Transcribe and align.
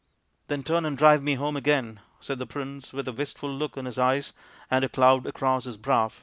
"Then 0.47 0.63
turn 0.63 0.83
and 0.83 0.97
drive 0.97 1.21
me 1.21 1.35
home 1.35 1.55
again," 1.55 1.99
said 2.19 2.39
the 2.39 2.47
prince, 2.47 2.91
with 2.91 3.07
a 3.07 3.11
wistful 3.13 3.53
look 3.55 3.77
in 3.77 3.85
his 3.85 3.99
eyes 3.99 4.33
and 4.71 4.83
a 4.83 4.89
cloud 4.89 5.27
across 5.27 5.65
his 5.65 5.77
brow. 5.77 6.09